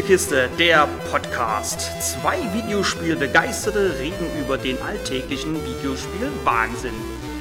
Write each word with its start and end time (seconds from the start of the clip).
Spielekiste, 0.00 0.48
der 0.58 0.88
Podcast. 1.10 1.90
Zwei 2.00 2.38
Videospielbegeisterte 2.54 3.98
reden 3.98 4.26
über 4.40 4.56
den 4.56 4.80
alltäglichen 4.80 5.54
Videospiel-Wahnsinn. 5.54 6.94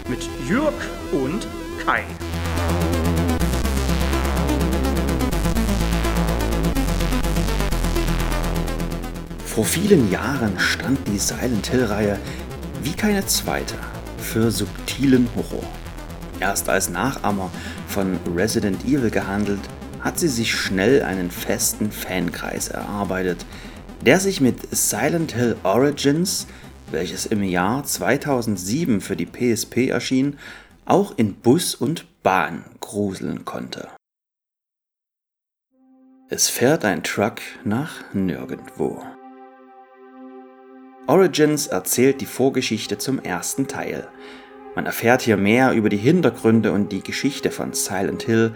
Mit 0.10 0.28
Jürg 0.46 0.74
und 1.14 1.48
Kai. 1.86 2.04
Vor 9.46 9.64
vielen 9.64 10.12
Jahren 10.12 10.60
stand 10.60 11.00
die 11.07 11.18
Silent 11.18 11.68
Hill-Reihe 11.68 12.20
wie 12.84 12.94
keine 12.94 13.26
zweite 13.26 13.76
für 14.18 14.52
subtilen 14.52 15.30
Horror. 15.34 15.64
Erst 16.41 16.68
als 16.68 16.89
Nachahmer 16.89 17.52
von 17.88 18.20
Resident 18.36 18.84
Evil 18.84 19.10
gehandelt, 19.10 19.62
hat 20.02 20.20
sie 20.20 20.27
sich 20.27 20.53
schnell 20.53 21.03
einen 21.03 21.31
festen 21.31 21.91
Fankreis 21.91 22.70
erarbeitet, 22.70 23.45
der 24.05 24.20
sich 24.20 24.41
mit 24.41 24.76
Silent 24.76 25.34
Hill 25.34 25.55
Origins, 25.63 26.48
welches 26.91 27.26
im 27.26 27.44
Jahr 27.44 27.84
2007 27.84 29.02
für 29.02 29.16
die 29.16 29.26
PSP 29.26 29.90
erschien, 29.90 30.38
auch 30.85 31.17
in 31.17 31.35
Bus 31.35 31.76
und 31.76 32.05
Bahn 32.23 32.63
gruseln 32.80 33.45
konnte. 33.45 33.90
Es 36.29 36.48
fährt 36.48 36.85
ein 36.85 37.04
Truck 37.04 37.41
nach 37.63 38.13
nirgendwo. 38.13 39.04
Origins 41.07 41.66
erzählt 41.66 42.21
die 42.21 42.27
Vorgeschichte 42.27 42.99
zum 42.99 43.18
ersten 43.18 43.68
Teil. 43.68 44.07
Man 44.76 44.86
erfährt 44.86 45.22
hier 45.22 45.38
mehr 45.38 45.73
über 45.73 45.90
die 45.90 45.98
Hintergründe 45.98 46.72
und 46.72 46.91
die 46.91 47.02
Geschichte 47.02 47.52
von 47.52 47.73
Silent 47.73 48.23
Hill, 48.23 48.54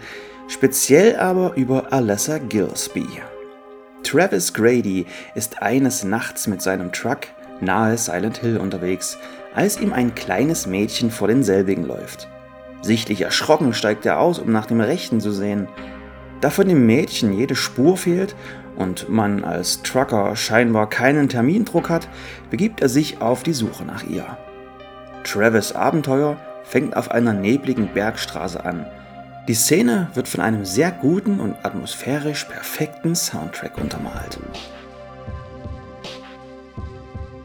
speziell 0.48 1.16
aber 1.16 1.54
über 1.56 1.92
Alessa 1.92 2.38
Gillespie. 2.38 3.22
Travis 4.02 4.52
Grady 4.52 5.06
ist 5.34 5.62
eines 5.62 6.04
Nachts 6.04 6.46
mit 6.46 6.62
seinem 6.62 6.92
Truck 6.92 7.20
nahe 7.60 7.96
Silent 7.96 8.38
Hill 8.38 8.58
unterwegs, 8.58 9.18
als 9.54 9.80
ihm 9.80 9.92
ein 9.92 10.14
kleines 10.14 10.66
Mädchen 10.66 11.10
vor 11.10 11.28
denselbigen 11.28 11.86
läuft. 11.86 12.28
Sichtlich 12.82 13.22
erschrocken 13.22 13.72
steigt 13.72 14.04
er 14.04 14.20
aus, 14.20 14.38
um 14.38 14.52
nach 14.52 14.66
dem 14.66 14.80
Rechten 14.80 15.20
zu 15.20 15.32
sehen. 15.32 15.68
Da 16.40 16.50
von 16.50 16.68
dem 16.68 16.84
Mädchen 16.86 17.32
jede 17.32 17.54
Spur 17.54 17.96
fehlt 17.96 18.34
und 18.76 19.08
man 19.08 19.44
als 19.44 19.82
Trucker 19.82 20.36
scheinbar 20.36 20.90
keinen 20.90 21.28
Termindruck 21.28 21.88
hat, 21.88 22.08
begibt 22.50 22.82
er 22.82 22.88
sich 22.88 23.22
auf 23.22 23.42
die 23.42 23.54
Suche 23.54 23.84
nach 23.84 24.04
ihr. 24.04 24.36
Travis 25.24 25.72
Abenteuer 25.72 26.36
fängt 26.64 26.96
auf 26.96 27.10
einer 27.10 27.32
nebligen 27.32 27.88
Bergstraße 27.88 28.64
an, 28.64 28.86
die 29.46 29.54
Szene 29.54 30.08
wird 30.14 30.26
von 30.26 30.40
einem 30.40 30.64
sehr 30.64 30.90
guten 30.90 31.38
und 31.38 31.54
atmosphärisch 31.64 32.44
perfekten 32.44 33.14
Soundtrack 33.14 33.76
untermalt. 33.76 34.38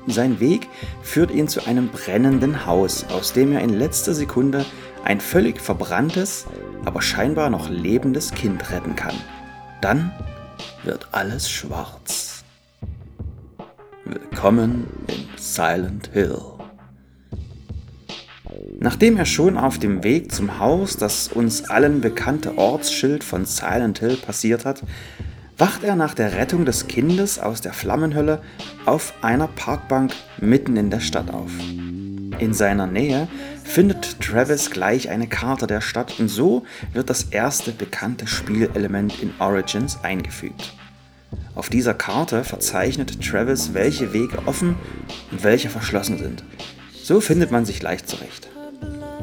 Sein 0.08 0.39
Weg 0.39 0.69
führt 1.03 1.30
ihn 1.30 1.49
zu 1.49 1.67
einem 1.67 1.89
brennenden 1.89 2.66
Haus, 2.66 3.05
aus 3.11 3.33
dem 3.33 3.52
er 3.52 3.61
in 3.61 3.73
letzter 3.73 4.14
Sekunde 4.14 4.66
ein 5.03 5.19
völlig 5.19 5.59
verbranntes, 5.59 6.45
aber 6.86 7.02
scheinbar 7.02 7.49
noch 7.49 7.69
lebendes 7.69 8.31
Kind 8.31 8.71
retten 8.71 8.95
kann. 8.95 9.16
Dann 9.81 10.11
wird 10.83 11.09
alles 11.11 11.49
schwarz. 11.49 12.43
Willkommen 14.05 14.88
in 15.08 15.27
Silent 15.38 16.09
Hill. 16.14 16.58
Nachdem 18.79 19.17
er 19.17 19.25
schon 19.25 19.57
auf 19.57 19.77
dem 19.77 20.03
Weg 20.03 20.31
zum 20.31 20.59
Haus 20.59 20.97
das 20.97 21.27
uns 21.27 21.69
allen 21.69 22.02
bekannte 22.02 22.57
Ortsschild 22.57 23.23
von 23.23 23.45
Silent 23.45 23.99
Hill 23.99 24.17
passiert 24.17 24.65
hat, 24.65 24.83
wacht 25.57 25.83
er 25.83 25.95
nach 25.95 26.13
der 26.13 26.33
Rettung 26.33 26.65
des 26.65 26.87
Kindes 26.87 27.39
aus 27.39 27.61
der 27.61 27.73
Flammenhölle 27.73 28.41
auf 28.86 29.14
einer 29.21 29.47
Parkbank 29.47 30.14
mitten 30.39 30.77
in 30.77 30.89
der 30.89 30.99
Stadt 30.99 31.33
auf. 31.33 31.52
In 32.39 32.53
seiner 32.53 32.87
Nähe 32.87 33.27
findet 33.64 34.21
Travis 34.21 34.71
gleich 34.71 35.09
eine 35.09 35.27
Karte 35.27 35.67
der 35.67 35.81
Stadt 35.81 36.20
und 36.20 36.30
so 36.30 36.64
wird 36.93 37.09
das 37.09 37.23
erste 37.23 37.71
bekannte 37.71 38.27
Spielelement 38.27 39.21
in 39.21 39.33
Origins 39.39 39.99
eingefügt. 40.03 40.73
Auf 41.55 41.70
dieser 41.70 41.93
Karte 41.93 42.43
verzeichnet 42.43 43.21
Travis, 43.21 43.73
welche 43.73 44.14
Wege 44.14 44.39
offen 44.45 44.76
und 45.31 45.43
welche 45.43 45.70
verschlossen 45.70 46.17
sind. 46.17 46.43
So 47.09 47.21
findet 47.21 47.49
man 47.49 47.65
sich 47.65 47.81
leicht 47.81 48.08
zurecht. 48.08 48.49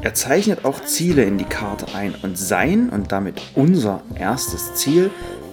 Er 0.01 0.13
zeichnet 0.13 0.65
auch 0.65 0.83
Ziele 0.83 1.23
in 1.23 1.37
die 1.37 1.45
Karte 1.45 1.85
ein 1.95 2.15
und 2.21 2.37
sein 2.37 2.89
und 2.89 3.13
damit 3.13 3.41
unser 3.55 4.01
erstes 4.13 4.73
Ziel 4.73 5.09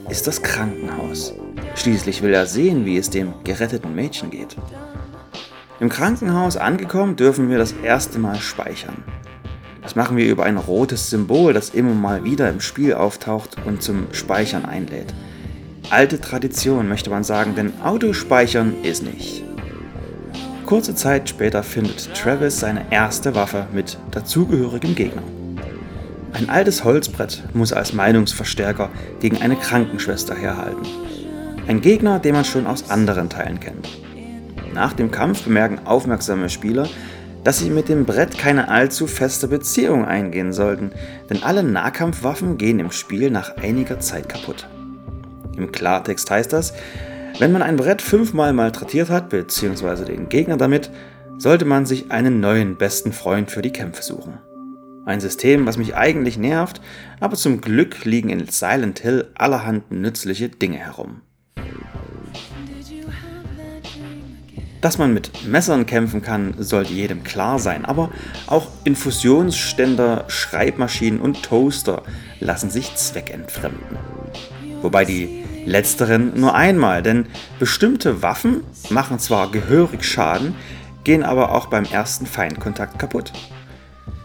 ist 0.08 0.26
das 0.26 0.42
Krankenhaus. 0.42 1.32
Schließlich 1.76 2.22
will 2.22 2.34
er 2.34 2.46
sehen, 2.46 2.86
wie 2.86 2.96
es 2.96 3.08
dem 3.08 3.34
geretteten 3.44 3.94
Mädchen 3.94 4.30
geht. 4.30 4.56
Im 5.78 5.88
Krankenhaus 5.88 6.56
angekommen, 6.56 7.14
dürfen 7.14 7.50
wir 7.50 7.58
das 7.58 7.72
erste 7.84 8.18
Mal 8.18 8.40
speichern. 8.40 9.04
Das 9.82 9.94
machen 9.94 10.16
wir 10.16 10.26
über 10.26 10.42
ein 10.42 10.56
rotes 10.56 11.10
Symbol, 11.10 11.52
das 11.52 11.70
immer 11.70 11.94
mal 11.94 12.24
wieder 12.24 12.50
im 12.50 12.58
Spiel 12.60 12.94
auftaucht 12.94 13.58
und 13.64 13.80
zum 13.80 14.08
Speichern 14.10 14.64
einlädt. 14.64 15.14
Alte 15.88 16.20
Tradition 16.20 16.88
möchte 16.88 17.10
man 17.10 17.22
sagen, 17.22 17.54
denn 17.54 17.80
Autospeichern 17.80 18.82
ist 18.82 19.04
nicht. 19.04 19.44
Kurze 20.64 20.94
Zeit 20.94 21.28
später 21.28 21.62
findet 21.62 22.14
Travis 22.14 22.58
seine 22.58 22.86
erste 22.90 23.34
Waffe 23.34 23.66
mit 23.72 23.98
dazugehörigem 24.10 24.94
Gegner. 24.94 25.22
Ein 26.32 26.48
altes 26.48 26.84
Holzbrett 26.84 27.42
muss 27.52 27.72
als 27.72 27.92
Meinungsverstärker 27.92 28.90
gegen 29.20 29.42
eine 29.42 29.56
Krankenschwester 29.56 30.34
herhalten. 30.34 30.86
Ein 31.68 31.80
Gegner, 31.80 32.18
den 32.18 32.34
man 32.34 32.44
schon 32.44 32.66
aus 32.66 32.90
anderen 32.90 33.28
Teilen 33.28 33.60
kennt. 33.60 33.88
Nach 34.72 34.92
dem 34.94 35.10
Kampf 35.10 35.44
bemerken 35.44 35.86
aufmerksame 35.86 36.48
Spieler, 36.48 36.88
dass 37.44 37.58
sie 37.58 37.70
mit 37.70 37.90
dem 37.90 38.06
Brett 38.06 38.38
keine 38.38 38.68
allzu 38.68 39.06
feste 39.06 39.48
Beziehung 39.48 40.04
eingehen 40.04 40.52
sollten, 40.52 40.92
denn 41.28 41.42
alle 41.42 41.62
Nahkampfwaffen 41.62 42.56
gehen 42.56 42.80
im 42.80 42.90
Spiel 42.90 43.30
nach 43.30 43.56
einiger 43.58 44.00
Zeit 44.00 44.28
kaputt. 44.30 44.66
Im 45.56 45.70
Klartext 45.70 46.30
heißt 46.30 46.52
das, 46.52 46.72
wenn 47.38 47.52
man 47.52 47.62
ein 47.62 47.76
Brett 47.76 48.00
fünfmal 48.00 48.52
malträtiert 48.52 49.10
hat, 49.10 49.28
beziehungsweise 49.30 50.04
den 50.04 50.28
Gegner 50.28 50.56
damit, 50.56 50.90
sollte 51.38 51.64
man 51.64 51.84
sich 51.84 52.10
einen 52.10 52.40
neuen 52.40 52.76
besten 52.76 53.12
Freund 53.12 53.50
für 53.50 53.62
die 53.62 53.72
Kämpfe 53.72 54.02
suchen. 54.02 54.38
Ein 55.04 55.20
System, 55.20 55.66
was 55.66 55.76
mich 55.76 55.94
eigentlich 55.96 56.38
nervt, 56.38 56.80
aber 57.20 57.36
zum 57.36 57.60
Glück 57.60 58.04
liegen 58.04 58.30
in 58.30 58.46
Silent 58.48 59.00
Hill 59.00 59.30
allerhand 59.34 59.90
nützliche 59.90 60.48
Dinge 60.48 60.78
herum. 60.78 61.20
Dass 64.80 64.98
man 64.98 65.14
mit 65.14 65.46
Messern 65.46 65.86
kämpfen 65.86 66.22
kann, 66.22 66.54
sollte 66.58 66.92
jedem 66.92 67.24
klar 67.24 67.58
sein, 67.58 67.84
aber 67.84 68.10
auch 68.46 68.68
Infusionsständer, 68.84 70.24
Schreibmaschinen 70.28 71.20
und 71.20 71.42
Toaster 71.42 72.02
lassen 72.38 72.70
sich 72.70 72.94
zweckentfremden. 72.94 73.96
Wobei 74.82 75.06
die 75.06 75.42
Letzteren 75.66 76.38
nur 76.38 76.54
einmal, 76.54 77.02
denn 77.02 77.26
bestimmte 77.58 78.22
Waffen 78.22 78.62
machen 78.90 79.18
zwar 79.18 79.50
gehörig 79.50 80.04
Schaden, 80.04 80.54
gehen 81.04 81.22
aber 81.22 81.52
auch 81.52 81.66
beim 81.66 81.84
ersten 81.84 82.26
Feindkontakt 82.26 82.98
kaputt. 82.98 83.32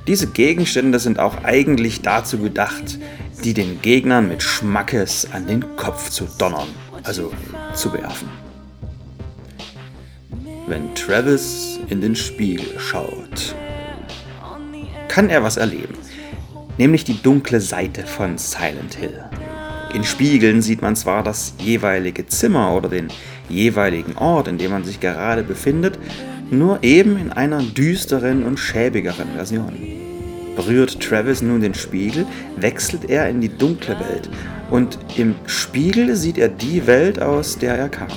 Diese 0.08 0.28
Gegenstände 0.28 1.00
sind 1.00 1.20
auch 1.20 1.44
eigentlich 1.44 2.02
dazu 2.02 2.40
gedacht, 2.40 2.98
die 3.44 3.54
den 3.54 3.82
Gegnern 3.82 4.28
mit 4.28 4.44
Schmackes 4.44 5.28
an 5.32 5.48
den 5.48 5.76
Kopf 5.76 6.10
zu 6.10 6.28
donnern, 6.38 6.68
also 7.04 7.32
zu 7.74 7.94
werfen. 7.94 8.30
Wenn 10.68 10.94
Travis 10.94 11.80
in 11.90 12.02
den 12.02 12.16
Spiegel 12.16 12.80
schaut, 12.80 13.56
kann 15.08 15.30
er 15.30 15.44
was 15.44 15.58
erleben, 15.58 15.96
nämlich 16.78 17.04
die 17.04 17.22
dunkle 17.22 17.62
Seite 17.62 18.06
von 18.06 18.38
Silent 18.38 18.96
Hill. 18.96 19.24
In 19.94 20.04
Spiegeln 20.04 20.62
sieht 20.62 20.84
man 20.84 20.96
zwar 20.96 21.24
das 21.24 21.56
jeweilige 21.60 22.28
Zimmer 22.28 22.74
oder 22.76 22.90
den 22.90 23.08
jeweiligen 23.50 24.18
Ort, 24.18 24.48
in 24.48 24.60
dem 24.60 24.72
man 24.72 24.84
sich 24.84 25.00
gerade 25.00 25.44
befindet, 25.44 25.98
nur 26.52 26.84
eben 26.84 27.18
in 27.18 27.32
einer 27.32 27.62
düsteren 27.62 28.44
und 28.44 28.58
schäbigeren 28.58 29.30
Version. 29.36 29.74
Berührt 30.56 31.00
Travis 31.00 31.42
nun 31.42 31.62
den 31.62 31.74
Spiegel, 31.74 32.28
wechselt 32.58 33.10
er 33.10 33.30
in 33.30 33.42
die 33.42 33.50
dunkle 33.50 34.00
Welt 34.00 34.30
und 34.70 35.00
im 35.18 35.36
Spiegel 35.48 36.16
sieht 36.16 36.38
er 36.38 36.50
die 36.50 36.86
Welt, 36.86 37.20
aus 37.20 37.58
der 37.58 37.76
er 37.76 37.90
kam. 37.90 38.10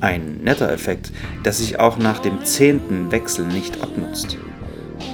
Ein 0.00 0.40
netter 0.42 0.72
Effekt, 0.72 1.12
der 1.44 1.52
sich 1.52 1.78
auch 1.78 1.98
nach 1.98 2.20
dem 2.20 2.42
zehnten 2.44 3.12
Wechsel 3.12 3.46
nicht 3.46 3.82
abnutzt. 3.82 4.38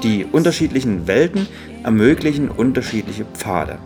Die 0.04 0.24
unterschiedlichen 0.24 1.08
Welten 1.08 1.48
ermöglichen 1.82 2.50
unterschiedliche 2.50 3.24
Pfade. 3.24 3.78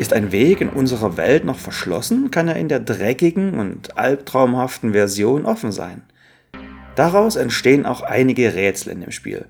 Ist 0.00 0.14
ein 0.14 0.32
Weg 0.32 0.62
in 0.62 0.70
unserer 0.70 1.18
Welt 1.18 1.44
noch 1.44 1.58
verschlossen, 1.58 2.30
kann 2.30 2.48
er 2.48 2.56
in 2.56 2.68
der 2.68 2.80
dreckigen 2.80 3.58
und 3.58 3.98
albtraumhaften 3.98 4.92
Version 4.92 5.44
offen 5.44 5.72
sein. 5.72 6.00
Daraus 6.96 7.36
entstehen 7.36 7.84
auch 7.84 8.00
einige 8.00 8.54
Rätsel 8.54 8.94
in 8.94 9.02
dem 9.02 9.10
Spiel. 9.10 9.44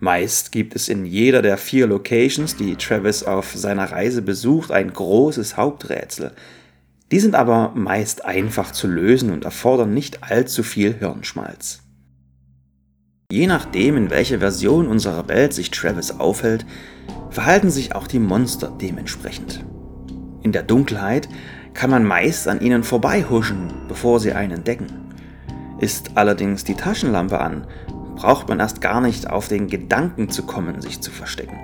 Meist 0.00 0.50
gibt 0.50 0.74
es 0.74 0.88
in 0.88 1.06
jeder 1.06 1.40
der 1.40 1.56
vier 1.56 1.86
Locations, 1.86 2.56
die 2.56 2.74
Travis 2.74 3.22
auf 3.22 3.54
seiner 3.54 3.92
Reise 3.92 4.22
besucht, 4.22 4.72
ein 4.72 4.92
großes 4.92 5.56
Haupträtsel. 5.56 6.32
Die 7.12 7.20
sind 7.20 7.36
aber 7.36 7.70
meist 7.76 8.24
einfach 8.24 8.72
zu 8.72 8.88
lösen 8.88 9.30
und 9.30 9.44
erfordern 9.44 9.94
nicht 9.94 10.24
allzu 10.24 10.64
viel 10.64 10.94
Hirnschmalz. 10.94 11.82
Je 13.30 13.46
nachdem, 13.46 13.96
in 13.96 14.10
welcher 14.10 14.40
Version 14.40 14.88
unserer 14.88 15.28
Welt 15.28 15.52
sich 15.52 15.70
Travis 15.70 16.10
aufhält, 16.10 16.66
verhalten 17.30 17.70
sich 17.70 17.94
auch 17.94 18.08
die 18.08 18.18
Monster 18.18 18.76
dementsprechend. 18.80 19.64
In 20.46 20.52
der 20.52 20.62
Dunkelheit 20.62 21.28
kann 21.74 21.90
man 21.90 22.04
meist 22.04 22.46
an 22.46 22.60
ihnen 22.60 22.84
vorbeihuschen, 22.84 23.66
bevor 23.88 24.20
sie 24.20 24.32
einen 24.32 24.58
entdecken. 24.58 24.86
Ist 25.80 26.12
allerdings 26.14 26.62
die 26.62 26.76
Taschenlampe 26.76 27.40
an, 27.40 27.66
braucht 28.14 28.48
man 28.48 28.60
erst 28.60 28.80
gar 28.80 29.00
nicht 29.00 29.28
auf 29.28 29.48
den 29.48 29.66
Gedanken 29.66 30.30
zu 30.30 30.44
kommen, 30.44 30.80
sich 30.80 31.00
zu 31.00 31.10
verstecken. 31.10 31.58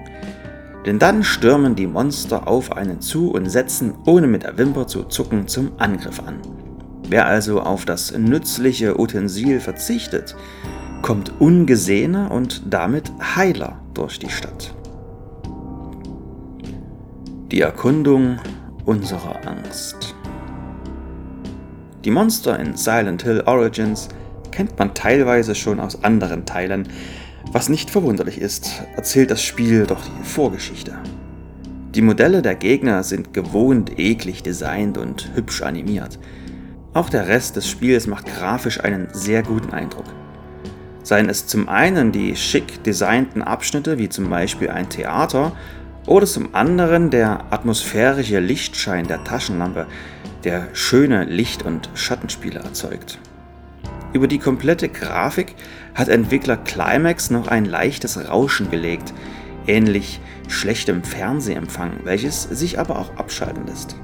Denn 0.85 0.99
dann 0.99 1.23
stürmen 1.23 1.77
die 1.77 1.87
Monster 1.87 2.49
auf 2.49 2.73
einen 2.73 3.01
zu 3.01 3.31
und 3.31 3.49
setzen, 3.49 3.95
ohne 4.05 4.27
mit 4.27 4.43
der 4.43 4.59
Wimper 4.59 4.89
zu 4.89 5.05
zucken, 5.05 5.47
zum 5.47 5.71
Angriff 5.79 6.19
an. 6.19 6.41
Wer 7.09 7.27
also 7.27 7.61
auf 7.61 7.85
das 7.85 8.19
nützliche 8.19 8.99
Utensil 8.99 9.61
verzichtet, 9.61 10.35
kommt 11.03 11.41
ungesehener 11.41 12.33
und 12.33 12.65
damit 12.69 13.13
heiler 13.37 13.79
durch 13.95 14.19
die 14.19 14.31
Stadt. 14.31 14.75
Die 17.53 17.61
Erkundung 17.61 18.41
unserer 18.85 19.47
Angst. 19.47 20.15
Die 22.05 22.11
Monster 22.11 22.59
in 22.59 22.77
Silent 22.77 23.23
Hill 23.23 23.43
Origins 23.47 24.09
kennt 24.51 24.79
man 24.79 24.95
teilweise 24.95 25.55
schon 25.55 25.81
aus 25.81 26.03
anderen 26.03 26.45
Teilen, 26.47 26.89
was 27.53 27.69
nicht 27.69 27.91
verwunderlich 27.91 28.41
ist, 28.41 28.83
erzählt 28.97 29.31
das 29.31 29.43
Spiel 29.43 29.87
doch 29.87 30.01
die 30.05 30.25
Vorgeschichte. 30.25 30.95
Die 31.95 32.03
Modelle 32.03 32.41
der 32.41 32.55
Gegner 32.55 33.03
sind 33.03 33.35
gewohnt 33.35 33.99
eklig 33.99 34.43
designt 34.43 34.97
und 34.97 35.31
hübsch 35.35 35.63
animiert. 35.63 36.19
Auch 36.95 37.11
der 37.11 37.29
Rest 37.29 37.57
des 37.57 37.69
Spiels 37.69 38.07
macht 38.07 38.27
grafisch 38.27 38.81
einen 38.81 39.09
sehr 39.13 39.43
guten 39.43 39.73
Eindruck. 39.73 40.07
Seien 41.03 41.29
es 41.29 41.47
zum 41.47 41.69
einen 41.69 42.13
die 42.13 42.37
schick 42.37 42.83
designten 42.85 43.43
Abschnitte 43.43 43.99
wie 43.99 44.09
zum 44.09 44.31
Beispiel 44.31 44.71
ein 44.71 44.89
Theater 44.89 45.53
oder 46.07 46.27
zum 46.27 46.55
anderen 46.55 47.11
der 47.11 47.45
atmosphärische 47.51 48.41
Lichtschein 48.41 49.07
der 49.07 49.25
Taschenlampe, 49.25 49.87
der 50.45 50.69
schöne 50.73 51.25
Licht- 51.25 51.63
und 51.63 51.91
Schattenspiele 51.95 52.61
erzeugt. 52.61 53.19
Über 54.13 54.29
die 54.29 54.39
komplette 54.39 54.89
Grafik 54.89 55.55
hat 55.95 56.09
Entwickler 56.09 56.57
Climax 56.57 57.31
noch 57.31 57.49
ein 57.49 57.65
leichtes 57.65 58.29
Rauschen 58.29 58.71
gelegt, 58.71 59.15
ähnlich 59.67 60.21
schlechtem 60.49 61.03
Fernsehempfang, 61.03 62.01
welches 62.05 62.43
sich 62.43 62.79
aber 62.79 62.99
auch 62.99 63.17
abschalten 63.17 63.67
lässt. 63.67 63.97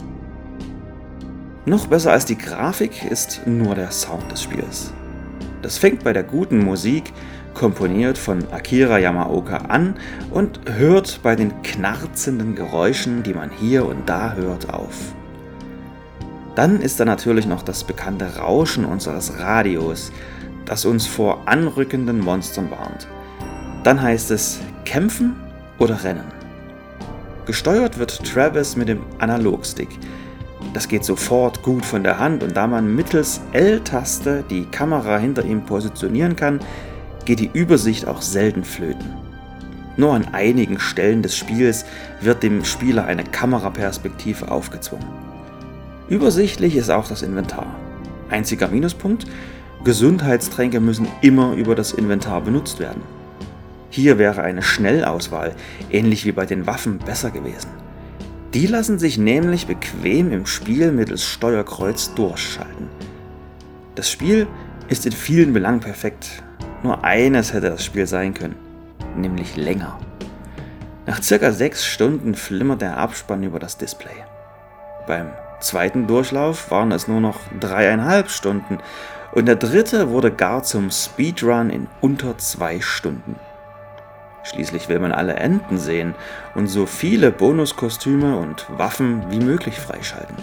Noch 1.66 1.88
besser 1.88 2.12
als 2.12 2.24
die 2.24 2.38
Grafik 2.38 3.04
ist 3.04 3.42
nur 3.46 3.74
der 3.74 3.90
Sound 3.90 4.30
des 4.32 4.42
Spiels. 4.42 4.92
Das 5.60 5.76
fängt 5.76 6.04
bei 6.04 6.14
der 6.14 6.22
guten 6.22 6.64
Musik, 6.64 7.12
komponiert 7.58 8.16
von 8.16 8.50
Akira 8.52 8.98
Yamaoka, 8.98 9.56
an 9.68 9.96
und 10.30 10.60
hört 10.76 11.20
bei 11.24 11.34
den 11.34 11.62
knarzenden 11.62 12.54
Geräuschen, 12.54 13.24
die 13.24 13.34
man 13.34 13.50
hier 13.50 13.84
und 13.84 14.08
da 14.08 14.34
hört, 14.34 14.72
auf. 14.72 15.12
Dann 16.54 16.80
ist 16.80 17.00
da 17.00 17.04
natürlich 17.04 17.46
noch 17.46 17.62
das 17.62 17.82
bekannte 17.82 18.36
Rauschen 18.36 18.84
unseres 18.84 19.38
Radios, 19.40 20.12
das 20.66 20.84
uns 20.84 21.06
vor 21.06 21.42
anrückenden 21.46 22.20
Monstern 22.20 22.70
warnt. 22.70 23.08
Dann 23.82 24.00
heißt 24.00 24.30
es 24.30 24.60
kämpfen 24.84 25.34
oder 25.78 26.04
rennen. 26.04 26.32
Gesteuert 27.44 27.98
wird 27.98 28.24
Travis 28.24 28.76
mit 28.76 28.88
dem 28.88 29.00
Analogstick, 29.18 29.88
das 30.74 30.86
geht 30.86 31.04
sofort 31.04 31.62
gut 31.62 31.84
von 31.84 32.02
der 32.02 32.18
Hand 32.18 32.42
und 32.42 32.56
da 32.56 32.66
man 32.66 32.94
mittels 32.94 33.40
L-Taste 33.52 34.44
die 34.50 34.64
Kamera 34.66 35.18
hinter 35.18 35.44
ihm 35.44 35.62
positionieren 35.62 36.36
kann, 36.36 36.60
geht 37.28 37.40
die 37.40 37.50
Übersicht 37.52 38.08
auch 38.08 38.22
selten 38.22 38.64
flöten. 38.64 39.06
Nur 39.98 40.14
an 40.14 40.28
einigen 40.32 40.80
Stellen 40.80 41.22
des 41.22 41.36
Spiels 41.36 41.84
wird 42.22 42.42
dem 42.42 42.64
Spieler 42.64 43.04
eine 43.04 43.22
Kameraperspektive 43.22 44.50
aufgezwungen. 44.50 45.06
Übersichtlich 46.08 46.74
ist 46.74 46.88
auch 46.88 47.06
das 47.06 47.20
Inventar. 47.20 47.66
Einziger 48.30 48.68
Minuspunkt, 48.68 49.26
Gesundheitstränke 49.84 50.80
müssen 50.80 51.06
immer 51.20 51.52
über 51.52 51.74
das 51.74 51.92
Inventar 51.92 52.40
benutzt 52.40 52.80
werden. 52.80 53.02
Hier 53.90 54.16
wäre 54.16 54.40
eine 54.40 54.62
Schnellauswahl, 54.62 55.54
ähnlich 55.90 56.24
wie 56.24 56.32
bei 56.32 56.46
den 56.46 56.66
Waffen, 56.66 56.96
besser 56.96 57.30
gewesen. 57.30 57.68
Die 58.54 58.66
lassen 58.66 58.98
sich 58.98 59.18
nämlich 59.18 59.66
bequem 59.66 60.32
im 60.32 60.46
Spiel 60.46 60.92
mittels 60.92 61.24
Steuerkreuz 61.24 62.14
durchschalten. 62.14 62.88
Das 63.96 64.10
Spiel 64.10 64.46
ist 64.88 65.04
in 65.04 65.12
vielen 65.12 65.52
Belangen 65.52 65.80
perfekt. 65.80 66.42
Nur 66.82 67.04
eines 67.04 67.52
hätte 67.52 67.70
das 67.70 67.84
Spiel 67.84 68.06
sein 68.06 68.34
können, 68.34 68.56
nämlich 69.16 69.56
länger. 69.56 69.98
Nach 71.06 71.22
circa 71.22 71.52
sechs 71.52 71.84
Stunden 71.84 72.34
flimmert 72.34 72.82
der 72.82 72.98
Abspann 72.98 73.42
über 73.42 73.58
das 73.58 73.78
Display. 73.78 74.24
Beim 75.06 75.30
zweiten 75.60 76.06
Durchlauf 76.06 76.70
waren 76.70 76.92
es 76.92 77.08
nur 77.08 77.20
noch 77.20 77.40
dreieinhalb 77.58 78.30
Stunden 78.30 78.78
und 79.32 79.46
der 79.46 79.56
dritte 79.56 80.10
wurde 80.10 80.30
gar 80.30 80.62
zum 80.62 80.90
Speedrun 80.90 81.70
in 81.70 81.86
unter 82.00 82.38
zwei 82.38 82.80
Stunden. 82.80 83.36
Schließlich 84.44 84.88
will 84.88 84.98
man 84.98 85.12
alle 85.12 85.34
Enten 85.34 85.78
sehen 85.78 86.14
und 86.54 86.68
so 86.68 86.86
viele 86.86 87.30
Bonuskostüme 87.30 88.36
und 88.36 88.66
Waffen 88.78 89.30
wie 89.30 89.40
möglich 89.40 89.78
freischalten. 89.78 90.36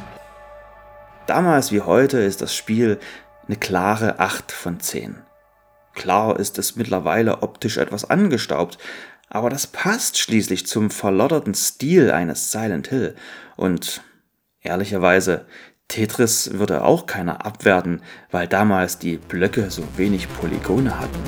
Damals 1.25 1.71
wie 1.71 1.81
heute 1.81 2.19
ist 2.19 2.41
das 2.41 2.55
Spiel 2.55 2.99
eine 3.47 3.55
klare 3.55 4.19
8 4.19 4.51
von 4.51 4.79
10. 4.79 5.24
Klar 5.95 6.39
ist 6.39 6.59
es 6.59 6.75
mittlerweile 6.75 7.41
optisch 7.41 7.77
etwas 7.77 8.09
angestaubt, 8.09 8.77
aber 9.29 9.49
das 9.49 9.65
passt 9.65 10.17
schließlich 10.17 10.67
zum 10.67 10.91
verlotterten 10.91 11.55
Stil 11.55 12.11
eines 12.11 12.51
Silent 12.51 12.87
Hill 12.87 13.15
und 13.55 14.01
ehrlicherweise 14.61 15.45
Tetris 15.87 16.53
würde 16.53 16.83
auch 16.83 17.05
keiner 17.05 17.45
abwerten, 17.45 18.01
weil 18.31 18.47
damals 18.47 18.99
die 18.99 19.17
Blöcke 19.17 19.69
so 19.71 19.83
wenig 19.97 20.27
Polygone 20.39 20.99
hatten. 20.99 21.19